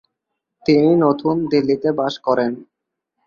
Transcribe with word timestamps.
তিনি 0.63 0.89
নতুন 1.05 1.35
দিল্লিতে 1.51 1.89
বাস 1.91 2.13
করেন। 2.17 2.51